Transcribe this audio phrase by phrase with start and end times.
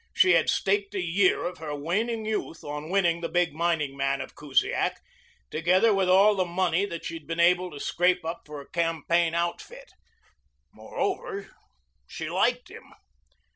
[0.15, 4.19] She had staked a year of her waning youth on winning the big mining man
[4.19, 4.99] of Kusiak,
[5.51, 8.67] together with all the money that she had been able to scrape up for a
[8.71, 9.91] campaign outfit.
[10.73, 11.55] Moreover,
[12.07, 12.91] she liked him.